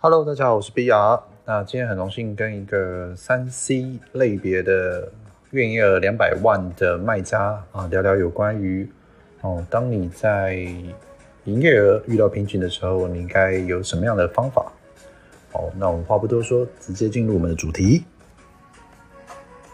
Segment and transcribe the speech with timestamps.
[0.00, 1.20] Hello，大家好，我是 BR。
[1.44, 5.10] 那今天很荣幸跟一个三 C 类别的
[5.50, 8.88] 月营业额两百万的卖家啊聊聊有关于
[9.40, 10.54] 哦，当你在
[11.46, 14.70] 营业额遇到瓶颈的时候，你应该有什么样的方法？
[15.50, 18.04] 好，那我们话不多说，直接进入我们的主题。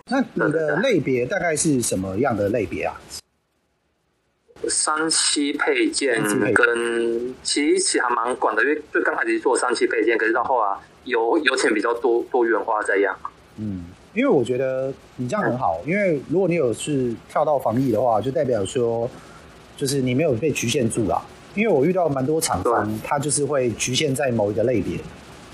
[0.06, 2.98] 那你的类别大概是什么样的类别啊？
[4.84, 13.16] 三期配件跟其实还蛮广的，因为最刚开始做三期配件，可是到后来有有钱比较多多元化这样。
[13.56, 19.08] 嗯，因为我觉得你这样很好，因为如果你有是跳到防疫的话，就代表说
[19.74, 21.18] 就是你没有被局限住了。
[21.54, 24.98] 因为我遇到蛮多厂商，他就是会局限在某一个类别。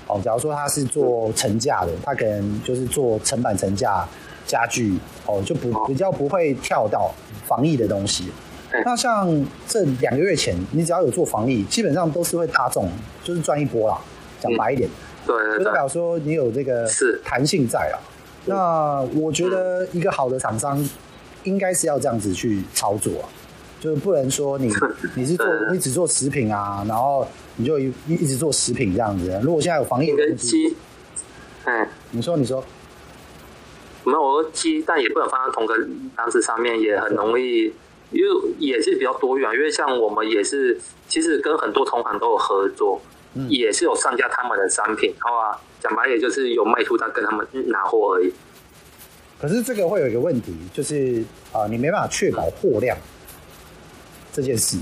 [0.07, 4.05] 哦，假如说他是做成架的，他可能就是做成板成架
[4.45, 7.09] 家具，哦，就不比较不会跳到
[7.45, 8.25] 防疫的东西。
[8.85, 12.89] 那像这两个月前，你只要有做防疫，基本上都是会大众，
[13.23, 13.97] 就是赚一波啦。
[14.39, 14.89] 讲白一点，
[15.27, 16.89] 对，就代表说你有这个
[17.23, 17.99] 弹性在啦。
[18.45, 20.83] 那我觉得一个好的厂商
[21.43, 23.29] 应该是要这样子去操作啊，
[23.79, 24.73] 就是不能说你
[25.13, 29.39] 你是做你只做食品啊，然后你就一一直做食品这样子。
[29.43, 30.75] 如果现在有防疫的机，
[31.65, 32.63] 嗯，你说你说，
[34.03, 35.75] 没有我鸡蛋也不能放在同个
[36.15, 37.71] 单子上面，也很容易。
[38.11, 43.01] 因为也是比较多元，因为像我们也是，其实跟很多同行都有合作，
[43.35, 45.61] 嗯、也是有上架他们的商品，好吧？
[45.79, 48.33] 讲白也就是有卖出，他跟他们拿货而已。
[49.39, 52.95] 可是这个会有一个问题，就是啊、呃，你没办法确保货量
[54.31, 54.77] 这件事。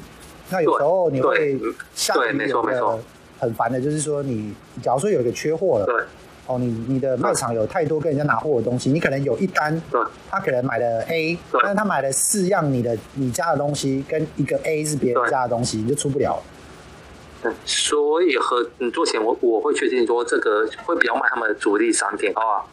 [0.50, 1.58] 那有时候你会
[1.94, 3.00] 下对，没错没错，
[3.40, 6.04] 很烦的，就是说你假如说有一个缺货了，对。
[6.50, 9.80] 哦，你你的卖场有太多跟人家拿货的东西，你可能有一单，
[10.32, 16.42] 他可能买了 A，但是他买了四样你的你家的东西，跟一个 A 是别人家的东西，你就出不了。
[17.44, 22.66] 对，所以和你做前，我我会确定说这个会比较卖他们的主力商品，好吧？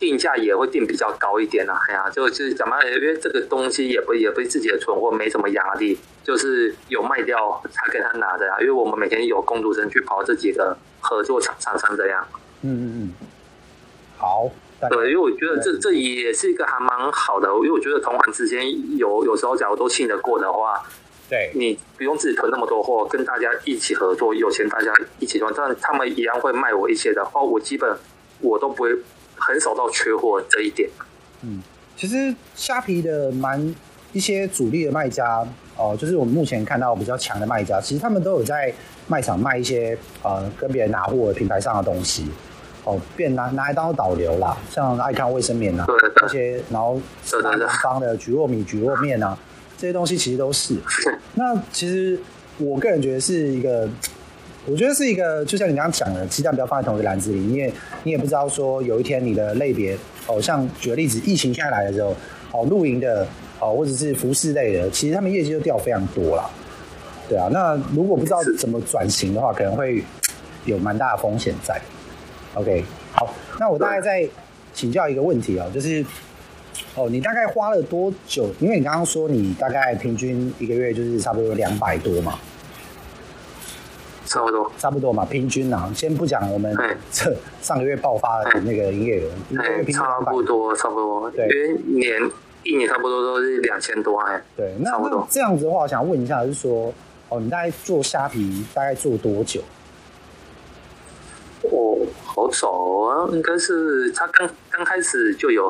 [0.00, 1.80] 定价也会定比较高一点啊。
[1.86, 8.58] 哎呀，就就是怎么，因为这个东西也不也不是自己的存货，没什么压力，就是有卖掉才给他拿的啊。
[8.60, 12.26] 因为我们每天有工读生去跑这几个合作厂厂商这样。
[12.62, 13.12] 嗯嗯嗯，
[14.16, 14.50] 好。
[14.88, 18.64] 对，因为我觉得这这也是一个还蛮好的，因为我觉得同行之间
[18.96, 20.82] 有有时候假如都信得过的话，
[21.28, 27.94] 对，你不用自己囤那么多货，跟大家一起合作，有钱大家一起赚，但他们一样会卖我一些的话，我基本
[28.40, 28.88] 我都不会
[29.36, 30.88] 很少到缺货这一点。
[31.42, 31.60] 嗯，
[31.94, 33.74] 其实虾皮的蛮
[34.14, 35.46] 一些主力的卖家
[35.76, 38.72] 哦，就是我们目前看到比较强的卖家，其实他们都有在
[39.08, 42.24] 卖场卖一些呃跟别人拿货的品牌上的东西。
[42.84, 45.86] 哦，变拿拿来当导流啦，像爱康卫生棉啊，
[46.16, 47.00] 这些，然后
[47.42, 49.36] 南方的菊糯米、蒟蒻面啊，
[49.76, 50.76] 这些东西其实都是。
[51.34, 52.18] 那其实
[52.58, 53.88] 我个人觉得是一个，
[54.66, 57.72] 我觉得是一个，就像你刚刚讲的，鸡蛋不要放在同一个篮子里，因为
[58.04, 59.96] 你也不知道说有一天你的类别，
[60.26, 62.14] 哦，像举个例子，疫情现在来的时候，
[62.52, 63.26] 哦，露营的，
[63.58, 66.48] 哦，或者是服饰类的，其实他们业绩都掉非常多啦。
[67.28, 70.02] 对啊，那如果不知道怎么转型的话，可能会
[70.64, 71.80] 有蛮大的风险在。
[72.54, 74.28] OK，好，那我大概再
[74.74, 76.04] 请教一个问题啊，就是
[76.96, 78.52] 哦，你大概花了多久？
[78.58, 82.38] 因为你刚刚说你大概平均一个月就是差不多两百多嘛，
[84.26, 86.76] 差不多，差不多嘛，平均啊，先不讲我们
[87.12, 92.30] 这上个月爆发的那个营业额，一个月平均差不多，差不多，对，因为年
[92.64, 96.92] 一年差不多都是两千多哎，对，那那这样子的话，我想问一下，就是说
[97.28, 99.62] 哦，你大概做虾皮大概做多久？
[102.34, 102.70] 哦，好早
[103.02, 103.28] 啊！
[103.32, 105.68] 应该是他刚刚开始就有，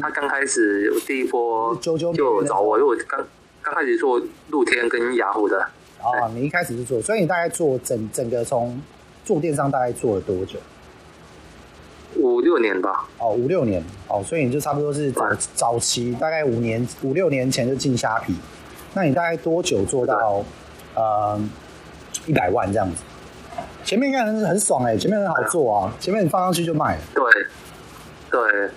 [0.00, 3.24] 他刚开始第一波就有找我，因为我刚
[3.62, 4.20] 刚开始做
[4.50, 5.66] 露天跟雅虎的。
[6.02, 8.80] 哦，你一开始就做，所以你大概做整整个从
[9.24, 10.58] 做电商大概做了多久？
[12.16, 13.08] 五六年吧。
[13.18, 13.82] 哦，五六年。
[14.08, 18.34] 哦，所以你就差不多是早早期，大概五年五六年前就进虾皮。
[18.94, 20.44] 那你大概多久做到
[20.94, 21.40] 呃
[22.26, 23.02] 一百万这样子？
[23.84, 26.98] 前面应该很很爽哎、欸，前面很好做啊，前面你放上去就卖。
[27.14, 27.24] 对，
[28.30, 28.70] 对，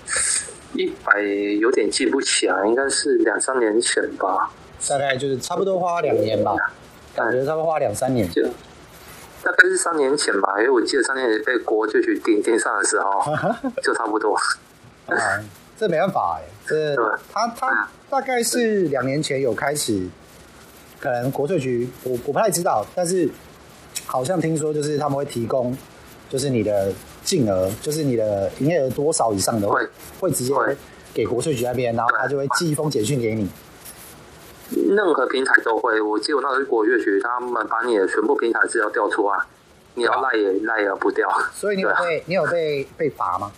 [0.74, 4.52] 一百有点记不起来，应该是两三年前吧。
[4.90, 6.56] 大概就是差不多花两年吧，
[7.16, 8.30] 感觉差不多花两三年。
[8.31, 8.44] 就
[9.44, 13.24] 大概是三年前吧，因为我记得三年前被国就去顶顶上的时候，
[13.81, 14.36] 就差不多。
[15.07, 15.16] 啊，
[15.78, 16.96] 这没办法哎、欸，这
[17.31, 20.07] 他他大概是两年前有开始，
[21.00, 23.30] 可能国税局我我不太知道，但是。
[24.06, 25.75] 好像听说就是他们会提供，
[26.30, 26.94] 就是你的
[27.24, 29.88] 净额，就是你的营业额多少以上的会
[30.19, 30.54] 会直接
[31.13, 33.50] 给国税局那边，然后他就会寄一封简讯给你。
[34.90, 39.38] 任何平台都会，我记得我那时候国税局他们把你的全部平台资料调出来，
[39.94, 41.30] 你要赖也赖也不掉。
[41.54, 43.52] 所以你有被、啊、你有被被罚吗？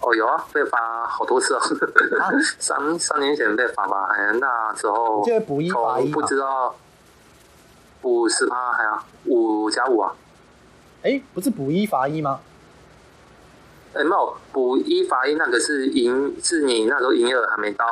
[0.00, 1.58] 哦，有啊，被罚好多次哦。
[2.20, 2.28] 啊、
[2.60, 6.76] 三三年前被罚吧，哎，那时候这补一罚一，不知道
[8.02, 9.04] 五十趴还啊，
[9.36, 10.14] 五加五啊。
[11.02, 12.40] 哎，不是补一罚一吗？
[13.94, 17.84] 哎，没有补一罚一，那个是营，是你那时候营业额还没到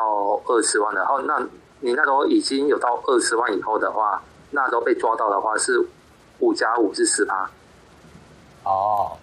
[0.47, 1.39] 二十万的，然后那
[1.79, 4.21] 你那时候已经有到二十万以后的话，
[4.51, 5.85] 那时候被抓到的话是
[6.39, 7.49] 五加五是十八。
[8.63, 9.17] 哦，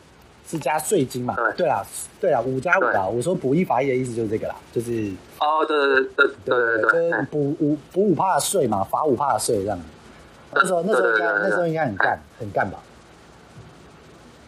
[0.48, 1.34] 是加税金嘛？
[1.36, 1.84] 对对啦，
[2.20, 3.06] 对啦，五加五啦。
[3.06, 9.78] 我说补一罚一的意思就是这个啦，就是哦，对对对对对对对，补五补五怕税嘛，罚五怕税这样。
[10.54, 12.78] 那时候那时候应该那时候应该很干很干吧。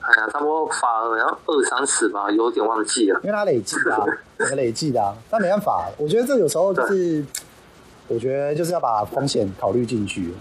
[0.00, 3.18] 哎呀，差不多罚好像二三十吧，有点忘记了。
[3.22, 4.04] 因为他累计的、啊，
[4.38, 5.16] 整个累计的啊。
[5.30, 7.24] 但没办法，我觉得这有时候就是，
[8.08, 10.34] 我觉得就是要把风险考虑进去，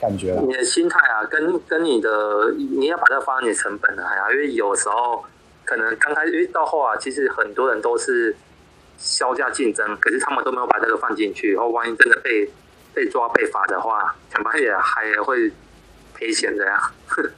[0.00, 0.40] 感觉。
[0.46, 5.24] 你的心态啊，跟跟你的，你要把它放在你的成本的，哎呀，因为有时候
[5.64, 8.36] 可能刚开始，因为到后啊，其实很多人都是
[8.96, 12.48] 销价竞争，可是他们都没有把这个放进去，然后万一真的被
[12.94, 15.50] 被抓被罚的话，恐怕也还会
[16.14, 16.90] 赔钱的呀。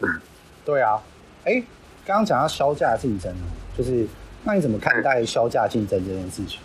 [0.64, 1.00] 对啊。
[1.44, 1.62] 哎，
[2.06, 3.34] 刚刚讲到削价竞争，
[3.76, 4.06] 就是
[4.44, 6.60] 那你怎么看待削价竞争这件事情？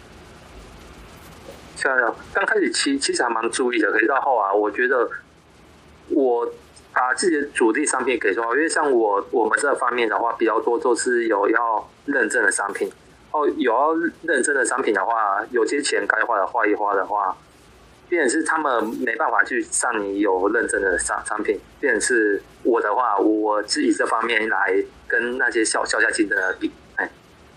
[1.75, 5.09] 是啊，刚开始其其实还蛮注意的，可是到后啊，我觉得
[6.09, 6.51] 我
[6.93, 12.91] 把自己的主力商品给说，因为像我我们这方面的话，比较多都是有要认证的商品，
[13.31, 13.93] 哦，有要
[14.23, 17.35] 认证的商品的话，有些钱该花的花一花的话。
[18.09, 24.73] 变成是他们没办法去上你有认证的商商品，变成是我的话，我是以这方面来
[25.07, 26.71] 跟那些小小家竞争的比。
[26.95, 27.09] 哎，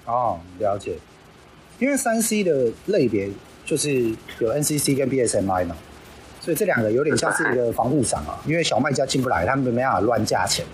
[0.06, 0.98] 哦，了解。
[1.78, 3.30] 因为三 C 的类别
[3.64, 3.90] 就是
[4.38, 5.76] 有 NCC 跟 BSMI 嘛，
[6.40, 8.38] 所以这两个有点像是一个防护伞啊。
[8.44, 10.66] 因为小卖家进不来，他们没办法乱价钱。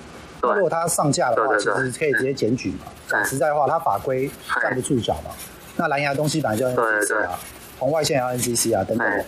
[0.42, 2.86] 如果他上架的话，其实可以直接检举嘛。
[3.08, 4.28] 讲实在话，他法规
[4.60, 5.30] 站不住脚嘛。
[5.76, 7.38] 那蓝牙东西本来就 NCC 啊，
[7.78, 9.24] 红外线要 NCC 啊，等等。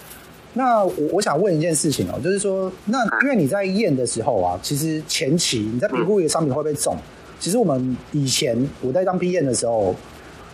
[0.59, 6.97] 那我我想问一件事情哦，就是说，那因为你在验的时候啊，其实前期你在评估一个商品会不会中，
[7.39, 9.95] 其实我们以前我在当批验的时候，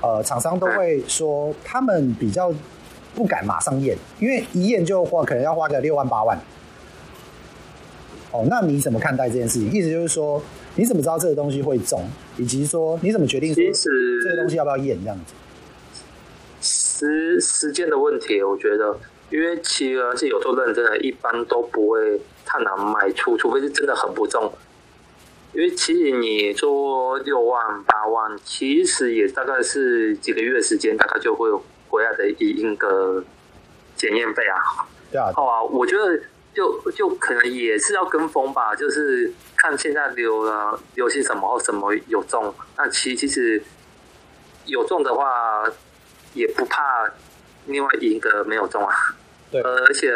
[0.03, 2.53] 呃，厂商都会说他们比较
[3.15, 6.39] 不敢马上验，因为一验就花可能要花个六万八万。
[8.31, 9.73] 哦，那你怎么看待这件事情？
[9.73, 10.43] 意思就是说，
[10.75, 12.03] 你怎么知道这个东西会中，
[12.37, 13.65] 以及说你怎么决定说
[14.23, 15.33] 这个东西要不要验这样子？
[16.61, 18.99] 时时间的问题，我觉得。
[19.31, 24.53] 因为其实是有做认证的，一般都不会太难卖出，除非是真的很不中。
[25.53, 31.49] 因为其实你做六万八万，其实也大概是几个月时间，大概就会
[31.88, 33.25] 回来的一个
[33.97, 34.85] 检验费啊。
[35.12, 35.31] 对啊。
[35.32, 36.20] 好啊，我觉得
[36.53, 42.53] 就就可能也是要跟风吧，就是看现在流了流行什么或什么有中。
[42.77, 43.62] 那其其实
[44.67, 45.65] 有中的话，
[46.35, 47.09] 也不怕
[47.67, 48.95] 另外一个没有中啊。
[49.51, 50.13] 对，而且，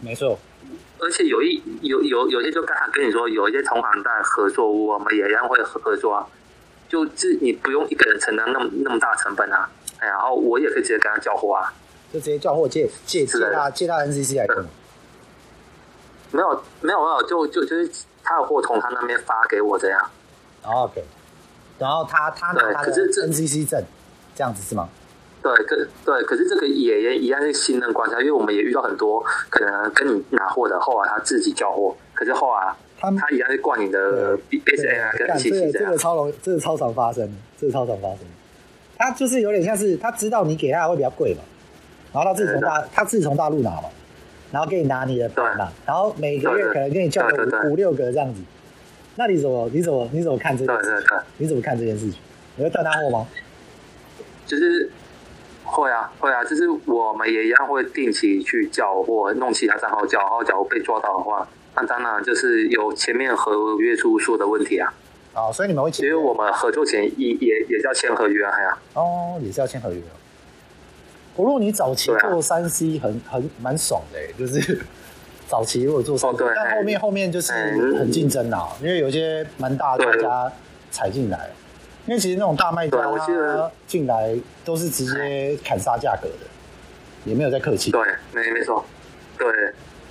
[0.00, 0.38] 没错，
[0.98, 6.26] 而且有一有有有些就刚才跟你说，有一些同行在合作，我们也一样会合作啊。
[6.88, 11.72] 就是你不用一个人承担那么那么大成本啊，哎然后我也可以直接跟他交货啊，
[12.12, 14.64] 就直接交货借借借他借他 NCC 来用。
[16.30, 17.90] 没有没有没有，就就就是
[18.22, 20.10] 他的货从他那边发给我这样。
[20.62, 21.04] OK，
[21.78, 23.82] 然后他他拿他的 NCC 证，
[24.34, 24.88] 这样子是吗？
[25.40, 35.86] 对，可对，可是这个也也一样是信任关系，因为我们也遇到很多可能跟你拿货的，后来他自己交货，可是后来他他一样是挂你的 BSA 跟信息这样。
[35.86, 38.18] 这个超容，这个超常发生，这个超常发生。
[38.96, 41.40] 他就是有点像是他知道你给他会比较贵嘛，
[42.12, 43.84] 然后他自己从大他自己从大陆拿嘛，
[44.50, 48.40] 然后给你拿你的盘嘛，然后每个月可能给你叫个五五六个这样子。
[49.14, 51.18] 那你怎么你怎么你怎么看这件事情？
[51.36, 52.18] 你怎么看这件事情？
[52.56, 53.26] 你会断他货吗？
[54.44, 54.90] 就是。
[55.68, 61.46] 会啊，会啊，就是我们也一样会定期去叫或，弄其他账号叫，然后假如被抓到的话，
[61.76, 64.92] 那当然就是有前面合约出错的问题啊。
[65.34, 66.06] 哦，所以你们会签？
[66.06, 68.78] 因为我们合作前也也也是要签合约啊，呀。
[68.94, 70.00] 哦，也是要签合约。
[71.36, 74.80] 不过你早期做三 C 很很蛮爽的，就是
[75.46, 77.52] 早期如果做三 C，但后面后面就是
[77.96, 80.50] 很竞争啊，因为有些蛮大的卖家
[80.90, 81.50] 踩进来。
[82.08, 84.34] 因为其实那种大卖家，他进来
[84.64, 86.46] 都是直接砍杀价格的，
[87.26, 87.90] 也没有在客气。
[87.90, 88.82] 对，没没错，
[89.36, 89.46] 对，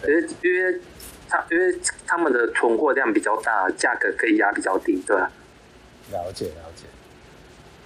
[0.07, 0.79] 因为因为
[1.27, 1.75] 他因为
[2.05, 5.17] 他们的存货量比较大，价格可以压比较低，对。
[5.17, 6.85] 了解了解。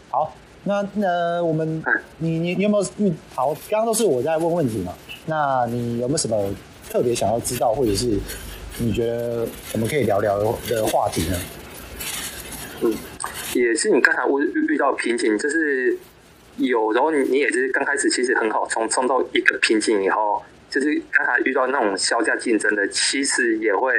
[0.09, 3.13] 好，那那我们，嗯、你你你有没有遇？
[3.33, 4.93] 好，刚刚都是我在问问题嘛。
[5.25, 6.53] 那你有没有什么
[6.89, 8.19] 特别想要知道，或者是
[8.77, 11.39] 你觉得我们可以聊聊的话题呢？
[12.81, 12.93] 嗯，
[13.53, 15.97] 也是你刚才遇遇到瓶颈，就是
[16.57, 23.93] 有时候你你也是刚开始其实很好冲，冲到一个瓶颈以后，就是刚才遇到那种销价竞争的，其实也会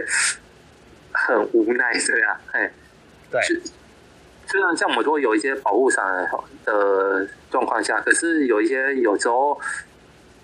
[1.12, 2.73] 很无奈，对啊，哎，
[3.30, 3.40] 对。
[4.44, 6.28] 虽然像我们说有一些保护伞
[6.66, 9.59] 的状况下，可是有一些有时候，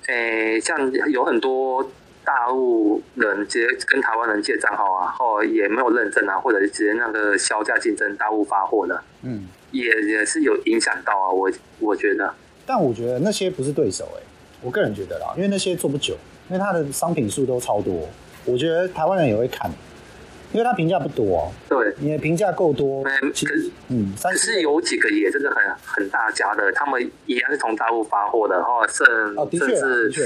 [0.06, 1.90] 诶、欸，像有很多
[2.28, 12.34] 大陆人接跟台湾人借账号啊，后也没有认证啊，或者是直接那个削价竞争大陆发货的，嗯，也也是有影响到啊，我我觉得。
[12.66, 14.26] 但我觉得那些不是对手哎、欸，
[14.60, 16.18] 我个人觉得啦，因为那些做不久，
[16.50, 18.06] 因为他的商品数都超多，
[18.44, 19.70] 我觉得台湾人也会看。
[20.50, 23.04] 因为他评价不多、啊，对，你的评价够多，
[23.34, 29.06] 其实，嗯，但是有几个也真的很很大家的，他们一样是从大陆发货的，然后甚
[29.36, 30.22] 哦，的确，的确，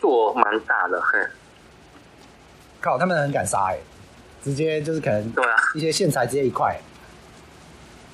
[0.00, 1.18] 做蛮大的，嘿，
[2.80, 3.78] 靠，他们很敢杀哎，
[4.42, 6.80] 直接就是可能对啊，一些线材直接一块，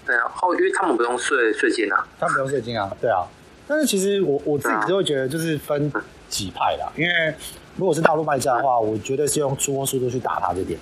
[0.05, 3.27] 对啊，后因为他们不用税税金啊，他们不用税金啊，对啊，
[3.67, 5.91] 但是其实我我自己就会觉得就是分
[6.29, 7.35] 几派啦，因为。
[7.79, 10.81] 如果是大陆卖家的话，我绝对是用出货速度去打他这点，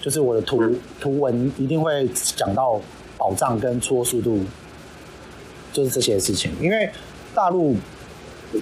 [0.00, 2.80] 就是我的图图文一定会讲到
[3.18, 4.42] 保障跟出货速度，
[5.74, 6.50] 就是这些事情。
[6.58, 6.90] 因为
[7.34, 7.76] 大陆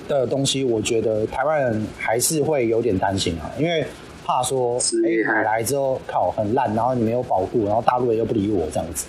[0.09, 3.87] 的东西，我觉得台湾人还是会有点担心啊，因为
[4.25, 9.07] 怕说哎、欸、买来之后靠很烂，然后你没有保护，然后大陆人又不理我这样子，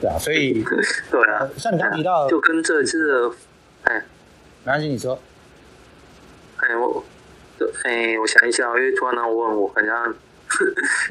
[0.00, 0.64] 对啊，所以
[1.10, 3.30] 对啊，像你刚提到，就跟这次
[3.84, 4.02] 哎，
[4.64, 5.18] 没关系，你说。
[6.56, 7.04] 哎，我，
[7.82, 10.14] 哎，我想一下，因为突然让我问我，好像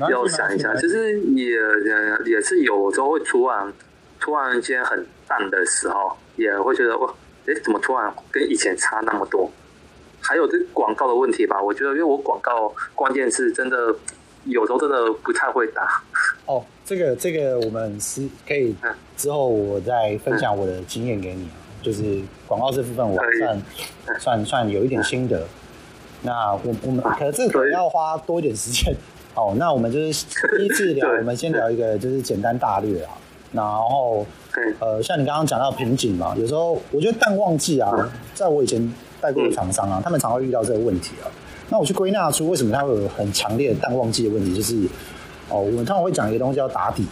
[0.09, 3.71] 要想一下，就是也也也是有时候会突然
[4.19, 7.13] 突然间很淡的时候，也会觉得哇，
[7.45, 9.49] 哎，怎么突然跟以前差那么多？
[10.21, 13.93] 还有这广告的问题吧，我觉得因为我广告关键是真的
[14.45, 16.01] 有时候真的不太会打。
[16.45, 18.75] 哦，这个这个我们是可以
[19.17, 21.47] 之后我再分享我的经验给你。
[21.81, 23.61] 就是广告这部分，我算
[24.17, 25.45] 算算有一点心得。
[26.21, 28.95] 那我我们可能这个可能要花多一点时间。
[29.35, 30.25] 哦，那我们就是
[30.57, 33.11] 第一次聊，我们先聊一个就是简单大略啊。
[33.53, 34.25] 然后
[34.79, 37.89] 呃，像你刚刚讲到瓶颈嘛，有时候我觉得淡旺季啊，
[38.33, 41.31] 在我以前带过的厂商啊，他们常会遇到这个问题啊。
[41.69, 44.75] 那我去归纳出为什么他会有很强烈的淡旺季的问题，就是
[45.49, 47.05] 哦，我们通常会讲一个东西叫打底。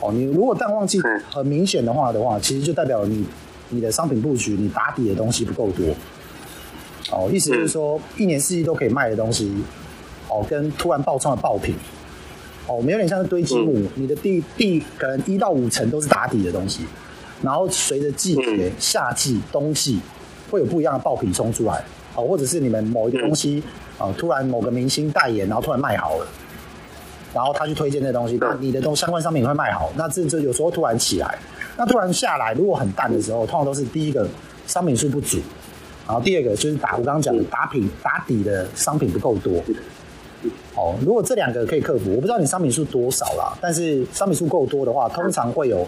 [0.00, 1.00] 哦，你如果淡旺季
[1.32, 3.24] 很明显的话的话，其实就代表你。
[3.72, 5.86] 你的商品布局，你打底的东西不够多，
[7.12, 9.62] 哦，意思就是说，一年四季都可以卖的东西，
[10.28, 11.72] 哦，跟突然爆冲的爆品，
[12.66, 16.82] 哦，我们有点像是堆积木，你的地地可能一到五层都是打底的东西，
[17.42, 19.98] 然后随着季节，夏季、冬季
[20.50, 21.82] 会有不一样的爆品冲出来，
[22.14, 23.62] 哦，或者是你们某一个东西，
[23.98, 26.26] 啊，突然某个明星代言，然后突然卖好了，
[27.34, 31.38] 然后他去推荐那东西，那你的东相关商品会卖好，那这这有时候突然起来。
[31.76, 34.28] 那突然下来，如果很淡的时候，通常都是第一个
[34.66, 35.38] 商品数不足，
[36.06, 39.62] 然后第二个就是打我刚刚讲的打品打底的商品不够多。
[40.76, 45.86] 哦，如果这两个可以克服，我不知道你商品数多少啦，但是商品数够多的话，通常会有，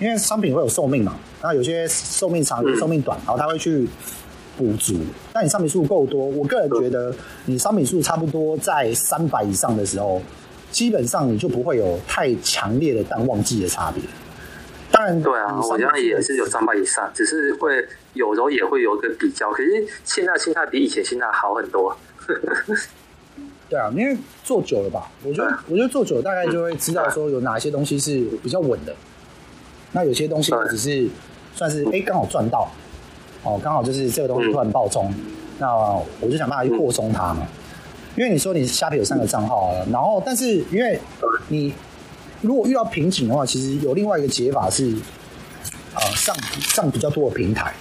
[0.00, 3.86] 因为商品会有寿命嘛，然后有些寿命长，有寿命短，然后它会去
[4.56, 4.96] 补足。
[5.34, 10.20] 但你商品数够多，我个人觉得你商品数差不多在三百以上的时候，
[10.70, 14.02] 基本上你就不会有太强烈的淡旺季的差别。
[14.90, 21.94] 当然，对啊，我家也是有三百以上，只是会有时候也会有一个比较，可是现在心态比以前心态好很多。
[23.72, 24.14] 对啊，因为
[24.44, 28.94] 做久了吧，我觉得我觉得做久了大概就会知道说有哪些东西是比较稳的，
[29.92, 31.08] 那有些东西只是
[31.54, 32.70] 算是哎刚好赚到，
[33.42, 35.10] 哦刚好就是这个东西突然爆冲，
[35.58, 35.74] 那
[36.20, 37.48] 我就想办法去扩充它嘛。
[38.14, 41.00] 因为你说你虾皮有三个账号，然后但是因为
[41.48, 41.72] 你。
[42.44, 44.92] 如果遇到瓶颈的话，其实有另外一个解法是，
[45.94, 47.72] 呃，上上比较多的平台，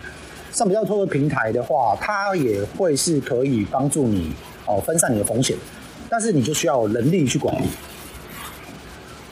[0.52, 4.32] 上比较多的平台的话，它也会是可以帮助你
[4.68, 5.58] 哦分散你的风险，
[6.12, 7.66] 但是你就需要有能力去管理。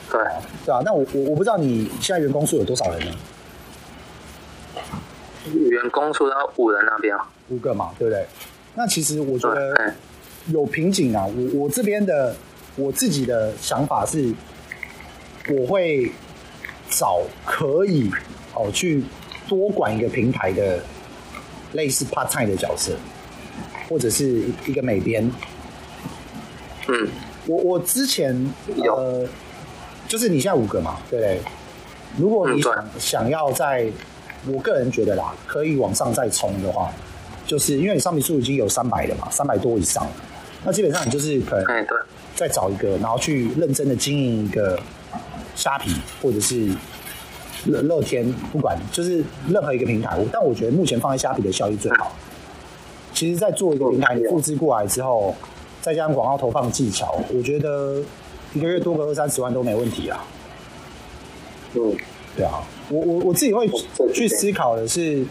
[0.10, 0.20] 对，
[0.66, 0.82] 对啊。
[0.86, 3.12] 那我我我不知道你现在员工数有多少人呢？
[5.54, 8.26] 员工数到五人那边啊，五个嘛，对不对？
[8.76, 9.94] 那其实我觉得
[10.48, 12.34] 有瓶颈啊，我我这边的
[12.78, 14.34] 我自己的想法是。
[15.52, 16.12] 我会
[16.92, 18.12] 找可以
[18.54, 19.04] 哦去
[19.48, 20.80] 多管一个平台的
[21.74, 22.96] 类似 part time 的角色，
[23.88, 25.28] 或者是一个美编。
[26.92, 27.08] 嗯，
[27.48, 28.54] 我我之前
[28.84, 29.26] 呃，
[30.08, 31.42] 就是你现在五个嘛，对不对？
[32.18, 33.88] 如果你想、嗯、想要在，
[34.48, 36.92] 我个人觉得啦，可以往上再冲的话，
[37.46, 40.08] 就是因为你商品数已经有三百了嘛，三百多以上，
[40.66, 41.88] 那基本上你就是可能
[42.36, 44.80] 再找一个，然后去认真的经营一个。
[45.56, 46.70] 虾皮或者是
[47.66, 52.16] 乐乐天，不管就是任何一个平台，但我觉得目前放在虾皮的效益最好。
[53.14, 55.36] 其实，在做一个平台，你复制过来之后，
[55.82, 58.02] 再加上广告投放技巧，我觉得
[58.54, 60.26] 一个月多个二三十万都没问题啊。
[61.74, 61.96] 嗯，
[62.36, 63.70] 对啊，我我我自己会
[64.14, 65.24] 去思考的是，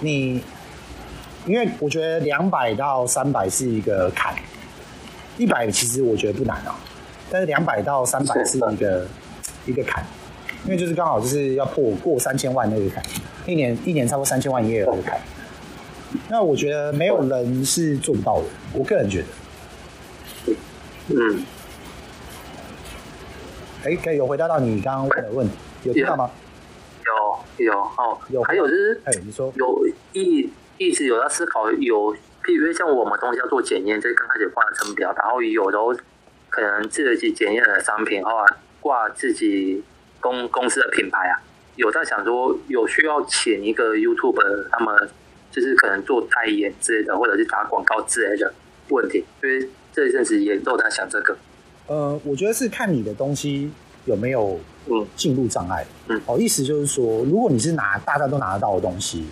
[0.00, 0.40] 你，
[1.46, 4.34] 因为我觉得两百到三百是一个坎，
[5.38, 6.78] 一百其实我觉得不难啊，
[7.30, 9.06] 但是两百到三百是一个
[9.66, 10.04] 一个坎，
[10.64, 13.02] 因为就是刚好就是要破过三千万那个坎，
[13.46, 15.18] 一年一年差不多三千万营业额的坎。
[16.28, 18.44] 那我觉得没有人是做不到的，
[18.74, 20.54] 我个人觉得。
[21.08, 21.42] 嗯。
[23.84, 25.54] 哎、欸，可以有回答到你刚刚问的问题，
[25.84, 26.28] 有听到吗？
[27.04, 28.42] 有有哦，有。
[28.42, 35.78] 还有就是，哎，你说有一一直有在思考，有譬如像我们东西要做检验，就是刚开始挂成表，然后有的
[36.50, 38.44] 可能自己检验的商品，的话
[38.80, 39.84] 挂自己
[40.20, 41.38] 公公司的品牌啊，
[41.76, 45.10] 有在想说有需要请一个 YouTube 他们。
[45.56, 48.52] 就是可能做代言之类的，或者是打广告之类的
[48.90, 51.34] 问题，因为这一阵子也都在想这个。
[51.86, 53.70] 呃，我觉得是看你的东西
[54.04, 54.60] 有没有
[54.90, 55.86] 嗯进入障碍。
[56.08, 59.24] 嗯，哦，意思就是说，如果你是拿大家都拿得到的东西，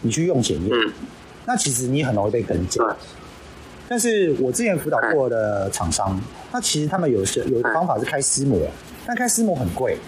[0.00, 0.92] 你去用检验，嗯，
[1.44, 2.82] 那其实你很容易被跟进。
[2.82, 2.96] 嗯。
[3.86, 6.18] 但是我之前辅导过的厂商，
[6.50, 8.66] 那其实他们有些有一个方法是开私模，
[9.06, 9.98] 但开私模很贵。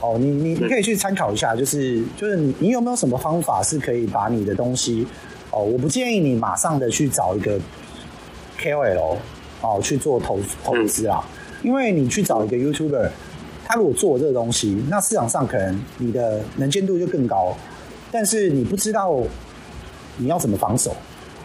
[0.00, 5.06] 哦，你你你可以去参考一下，就是就是你你有没有什么方法是可以把你的东西，
[5.50, 7.60] 哦，我不建议你马上的去找一个
[8.58, 9.16] KOL
[9.60, 11.22] 哦去做投投资啊，
[11.62, 13.10] 因为你去找一个 YouTuber，
[13.66, 17.54] 他如果做这个东西，那市场上可能你的能见度就更高，
[18.10, 19.22] 但是你不知道
[20.16, 20.96] 你要怎么防守。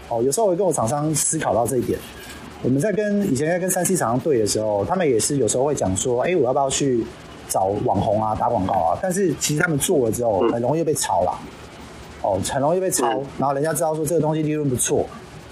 [0.07, 1.99] 哦，有时候我跟我厂商思考到这一点，
[2.63, 7.03] 我们在跟以前在跟三 C 厂商对的时候，他们也是有时候会讲说，哎，我要不要去？
[7.47, 11.39] 找网红啊，打广告啊，但是其实他们做了之后，很容易被抄了。
[12.21, 15.05] 哦，很容易被抄，然后人家知道说这个东西利润不错，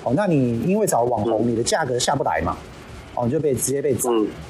[0.04, 2.58] 哦，那你因为找网红，你的价格下不来嘛，
[3.14, 4.10] 哦，你就被直接被砸，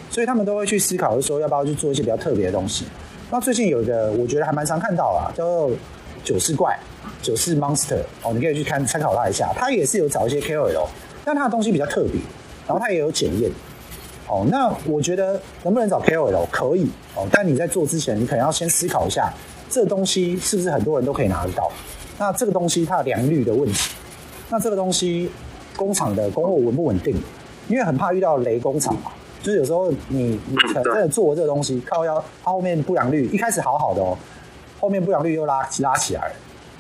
[0.10, 2.86] 所以他们都会去思考，说要不要去做一些比较特别的东西。
[3.30, 5.72] 那最近有一个，我觉得还蛮常看到啊，叫做
[6.24, 6.80] 九四怪、
[7.22, 10.88] 九四 Monster，哦，你可以去看参考他一下，他也是有找一些 KOL，
[11.26, 12.22] 但他的东西比较特别，
[12.66, 13.52] 然后他也有检验。
[14.28, 19.32] 哦，那我觉得能不能找 KOL 可以哦，但你在做之前，你可能要先思考一下，
[19.70, 21.72] 这东西是不是很多人都可以拿得到？
[22.18, 23.92] 那这个东西它的良率的问题，
[24.50, 25.30] 那这个东西
[25.76, 27.16] 工厂的供货稳不稳定？
[27.68, 34.18] 因为很怕遇到雷工厂嘛，就是有时候你你可能真的做这个东西靠要，它后面不良率一开始好好的哦，
[34.80, 36.36] 后面不良率又拉拉起来了，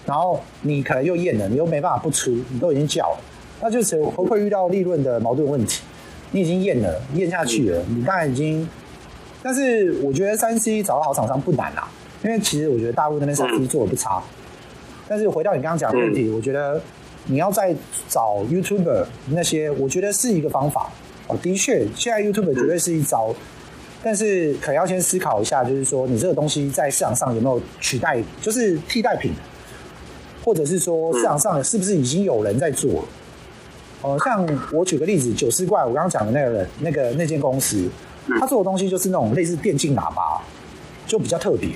[0.06, 3.20] 然后你可能又验了，你又没办法不出，你都已经叫了，
[3.62, 5.82] 那就是会不会遇到利润的矛盾问题？
[6.34, 8.68] 你已经验了，验下去了，你当然已经。
[9.42, 11.88] 但是我觉得三 C 找到好厂商不难啦，
[12.24, 14.22] 因为其实我觉得大陆那边三 C 做的不差。
[15.08, 16.82] 但是回到你刚刚讲的问题，我觉得
[17.28, 17.76] 你要再
[18.10, 20.90] 找 YouTuber 那些，我觉得是一个方法。
[21.28, 23.36] 哦，的确，现在 YouTuber 绝对是一招，
[24.02, 29.34] 但是可能要先思考一下，就是说你这个东西在市场上有没有取代，就是替代品，
[30.44, 33.06] 或者是说市场上是不是已经有人在做了？
[34.04, 37.90] 呃，像我举个例子，九四怪，我刚刚讲的那个人，那个那间公司，
[38.38, 40.42] 他做的东西就是那种类似电竞喇叭，
[41.08, 41.70] 就比较特别。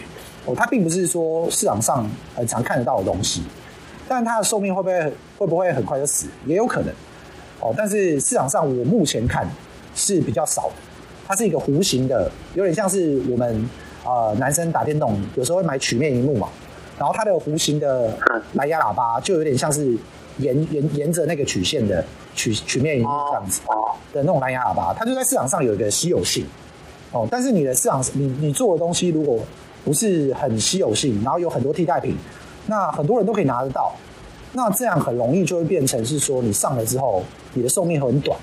[0.46, 3.44] 哦，它并不是说市场上很常看得到的东西，
[4.10, 6.94] 但它的寿命会不会会不会很快就死，也有可能。
[7.62, 9.50] 哦，但是市场上我目前看
[9.96, 10.74] 是比较少的。
[11.26, 13.70] 它是一个弧形的，有点像是我们
[14.04, 16.50] 呃男生打电动有时候会买曲面荧幕嘛，
[17.00, 18.18] 然后它的弧形的
[18.56, 19.98] 蓝牙喇叭就有点像是。
[20.39, 22.04] 沿沿沿着那个曲线的
[22.36, 23.62] 曲曲面这样子
[24.13, 26.45] 的那种蓝牙喇叭，它就在市场上有一个稀有性
[27.12, 27.28] 哦。
[27.30, 29.39] 但是你的市场，你你做的东西如果
[29.84, 32.15] 不是很稀有性，然后有很多替代品，
[32.67, 33.93] 那很多人都可以拿得到，
[34.54, 37.23] 那这样很容易就会变成是说你上了之后，
[37.54, 38.38] 你的寿命很短。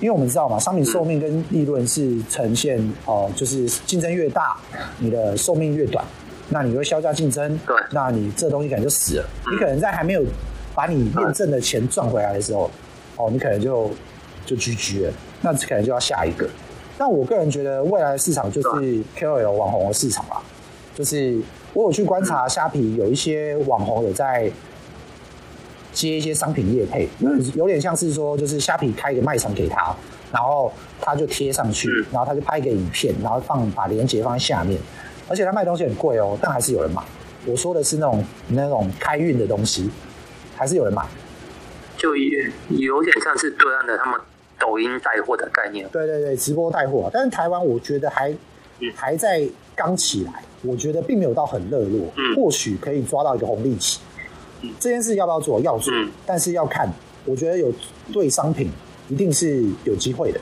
[0.00, 4.56] 因为我们知道嘛，商品寿命跟利润是呈现哦、呃，就是竞争越大，
[4.98, 6.02] 你的寿命越短，
[6.48, 9.28] 那你会削价竞争，对，那你这东西可能就死了。
[9.52, 10.24] 你可能在还没有
[10.80, 12.70] 把你验证的钱赚回来的时候，
[13.16, 13.90] 哦，你可能就
[14.46, 15.12] 就 GG 了，
[15.42, 16.48] 那可能就要下一个。
[16.96, 20.40] 但我个人觉得，未来的市场就是 KOL 网红的市场啦。
[20.94, 21.38] 就是
[21.74, 24.50] 我有去观察虾皮，有一些网红有在
[25.92, 27.06] 接一些商品业配，
[27.54, 29.94] 有点像是说，就是虾皮开一个卖场给他，
[30.32, 34.80] 然后他就贴上去，然后他就拍一个影片，然后放把链接放在下面，
[35.28, 37.02] 而且他卖东西很贵哦，但还是有人买。
[37.44, 39.90] 我说的是那种那种开运的东西。
[40.60, 41.02] 还是有人买，
[41.96, 44.20] 就也有点像是对岸的他们
[44.58, 45.88] 抖音带货的概念。
[45.90, 47.08] 对对对，直播带货。
[47.10, 48.30] 但是台湾我觉得还
[48.94, 54.00] 还在刚起来，我觉得并没有到很热络，或许可以抓到一个红利期。
[54.78, 55.58] 这件事要不要做？
[55.60, 55.94] 要做，
[56.26, 56.86] 但是要看。
[57.24, 57.72] 我觉得有
[58.12, 58.70] 对商品
[59.08, 60.38] 一定是有机会的。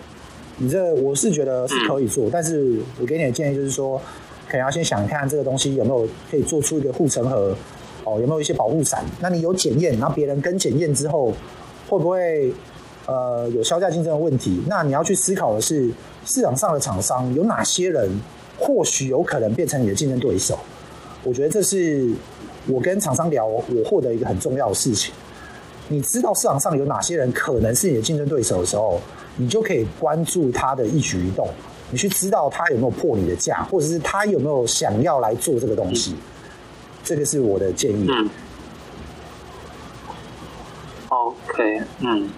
[0.57, 3.97] 你这我是觉得是可以做，但是我给你的建议就是说，
[4.49, 7.55] 可能要先想看这个东西有没有可以做出一个护城河，
[8.09, 9.05] 哦，有没有一些保护伞？
[9.21, 11.33] 那你有检验，然后别人跟检验之后，
[11.89, 12.51] 会不会
[13.07, 14.63] 呃有削价竞争的问题？
[14.67, 15.91] 那你要去思考的是，
[16.25, 18.11] 市场上的厂商有哪些人
[18.59, 20.59] 或许有可能变成你的竞争对手？
[21.23, 22.11] 我觉得这是
[22.67, 25.13] 我跟厂商聊我获得一个很重要的事情。
[25.89, 29.01] 你知道市场上有哪些人可能是你的竞争对手的时候，
[29.37, 31.49] 你就可以关注他的一举一动，
[31.91, 36.15] 你去知道他有没有破你的价，或者是他有没有想要来做这个东西。
[37.05, 38.07] 这个是我的建议。
[38.09, 38.29] 嗯。
[41.09, 42.29] OK，嗯，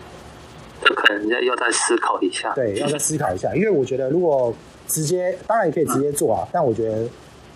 [0.84, 2.52] 这可能要要再思考一下。
[2.54, 4.54] 对，要再思考一下，因为我觉得如果
[4.86, 7.08] 直接，当然也可以直接做啊，但我觉得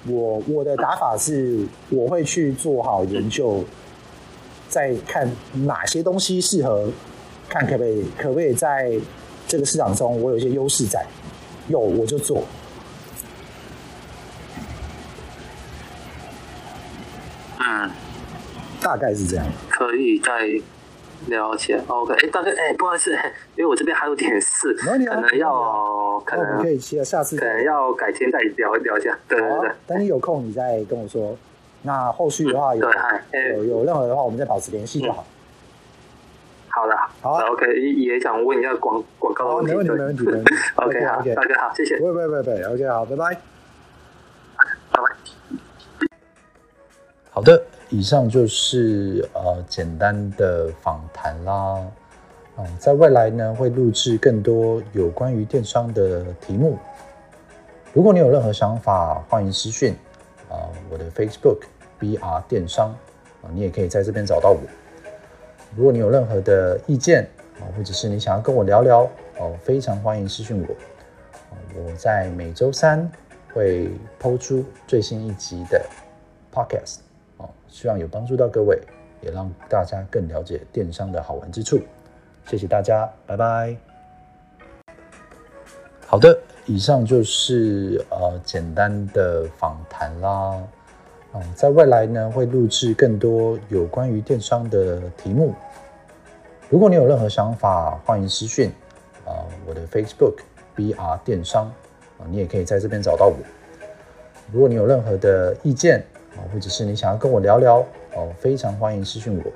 [0.06, 3.64] 我我的打法是，我会去做好研究。
[4.66, 5.30] 再看
[5.66, 6.88] 哪些东西适合，
[7.48, 8.90] 看可不可以，可不可以在
[9.46, 11.06] 这个市场中我有一些优势在，
[11.68, 12.42] 有我就做，
[18.94, 19.44] 大概是这样。
[19.70, 20.46] 可以再
[21.26, 22.14] 了解，OK？
[22.14, 23.10] 哎，大概哎，不好意思，
[23.56, 29.70] 因为我这边还有点事，可能要，可能可以下次可能要改天再聊一聊一下，对对对。
[29.86, 31.36] 等你有空，你再跟我说。
[31.82, 32.88] 那后续的话有
[33.56, 35.26] 有有任何的话，我们再保持联系就好。
[36.68, 40.54] 好的，好，OK，也想问一下广广告问题，没问题，没问题，没问题。
[40.76, 41.98] OK，好，大家好，谢谢。
[41.98, 43.40] 不会，不会，不会，OK，好，拜拜。
[44.92, 46.08] 拜拜。
[47.30, 51.80] 好的，以上就是呃简单的访谈啦。
[52.58, 56.78] 嗯，在未来呢会录制更多有关于电商的题目。
[57.92, 59.94] 如果你有任何想法，欢迎私讯
[60.48, 61.58] 啊，我的 Facebook。
[62.00, 62.90] BR 电商
[63.40, 64.58] 啊，你也可以在这边找到我。
[65.76, 67.26] 如果你有任何的意见
[67.60, 70.74] 啊，或者是你想要跟我聊聊哦，非常欢迎私讯我。
[71.80, 73.10] 我在每周三
[73.54, 75.80] 会抛出最新一集的
[76.52, 76.98] Podcast，
[77.74, 78.80] 希望有帮助到各位，
[79.20, 81.80] 也让大家更了解电商的好玩之处。
[82.46, 83.76] 谢谢大家，拜拜。
[86.06, 90.62] 好的，以上就是呃简单的访谈啦。
[91.34, 95.52] 嗯在未来呢，会录制更多有关于电商的题目。
[96.70, 98.70] 如果你有任何想法，欢迎私讯
[99.26, 100.36] 啊，我的 Facebook
[100.76, 101.66] BR 电商
[102.18, 103.36] 啊，你也可以在这边找到我。
[104.52, 106.06] 如果你有任何的意见
[106.36, 109.52] 啊，或者是你想要跟我聊聊哦，非常欢迎私讯我。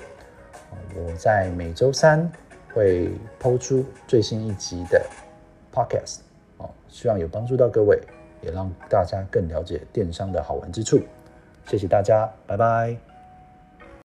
[0.96, 2.30] 我在每周三
[2.72, 5.04] 会抛出最新一集的
[5.72, 6.18] Podcast
[6.58, 8.00] 哦，希望有帮助到各位，
[8.42, 11.00] 也让大家更了解电商的好玩之处。
[11.66, 13.07] 谢谢大家，拜拜。